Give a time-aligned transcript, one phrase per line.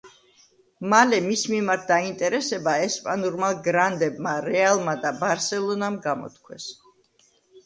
[0.93, 6.69] მალე მის მიმართ დაინტერესება ესპანურმა გრანდებმა „რეალმა“ და „ბარსელონამ“ გამოთქვეს.